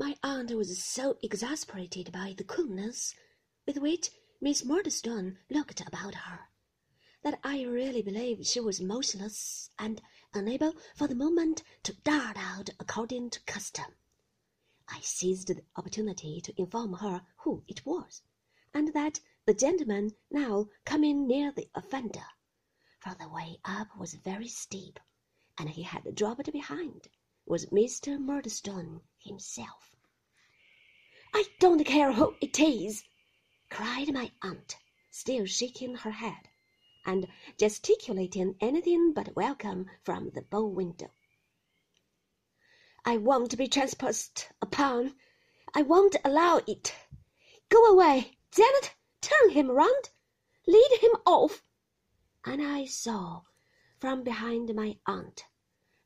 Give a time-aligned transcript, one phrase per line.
[0.00, 3.16] My aunt was so exasperated by the coolness
[3.66, 4.10] with which
[4.40, 6.50] Miss Murdstone looked about her
[7.22, 10.00] that I really believe she was motionless and
[10.32, 13.86] unable for the moment to dart out according to custom.
[14.86, 18.22] I seized the opportunity to inform her who it was,
[18.72, 22.26] and that the gentleman now coming near the offender,
[23.00, 25.00] for the way up was very steep,
[25.58, 27.08] and he had dropped behind,
[27.48, 28.20] was Mr.
[28.20, 29.96] Murdstone himself.
[31.34, 33.04] I don't care who it is,
[33.70, 34.76] cried my aunt,
[35.10, 36.48] still shaking her head,
[37.06, 41.10] and gesticulating anything but welcome from the bow window.
[43.04, 45.14] I won't be trespassed upon.
[45.74, 46.94] I won't allow it.
[47.70, 48.94] Go away, Janet.
[49.22, 50.10] Turn him round.
[50.66, 51.62] Lead him off.
[52.44, 53.42] And I saw,
[53.98, 55.46] from behind my aunt,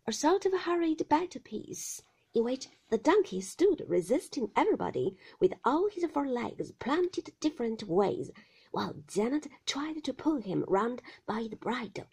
[0.06, 2.02] a sort of hurried battle piece
[2.34, 8.30] in which the donkey stood resisting everybody with all his four legs planted different ways,
[8.70, 12.06] while Janet tried to pull him round by the bridle.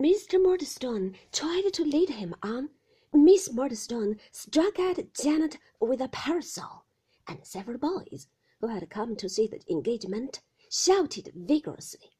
[0.00, 0.40] Mr.
[0.40, 2.70] Murdstone tried to lead him on
[3.12, 6.86] Miss Murdstone struck at Janet with a parasol,
[7.26, 8.28] and several boys,
[8.60, 12.12] who had come to see the engagement, shouted vigorously.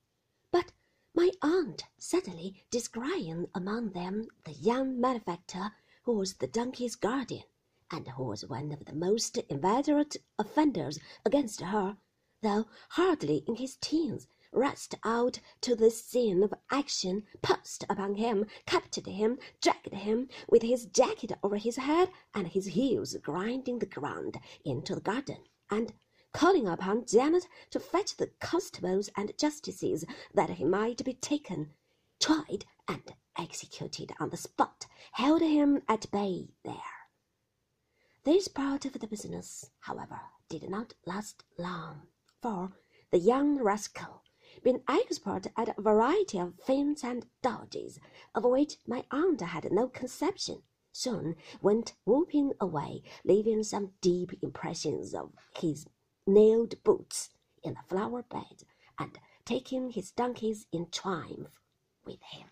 [0.51, 0.73] But
[1.21, 5.71] my aunt suddenly descrying among them the young malefactor
[6.05, 7.45] who was the donkey's guardian,
[7.91, 11.99] and who was one of the most inveterate offenders against her,
[12.41, 18.47] though hardly in his teens, rushed out to the scene of action, pounced upon him,
[18.65, 23.85] captured him, dragged him, with his jacket over his head and his heels grinding the
[23.85, 25.93] ground, into the garden, and,
[26.33, 31.71] calling upon Janet to fetch the constables and justices that he might be taken,
[32.21, 36.75] tried and executed on the spot, held him at bay there.
[38.25, 42.03] This part of the business, however, did not last long,
[42.41, 42.73] for
[43.11, 44.23] the young rascal
[44.63, 47.99] being expert at a variety of feints and dodges,
[48.35, 55.15] of which my aunt had no conception, soon went whooping away, leaving some deep impressions
[55.15, 55.87] of his
[56.35, 57.31] nailed boots
[57.63, 58.65] in the flower bed,
[58.99, 61.61] and taking his donkeys in triumph
[62.05, 62.49] with him.